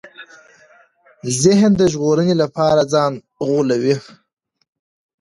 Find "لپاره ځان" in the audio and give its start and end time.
2.43-3.13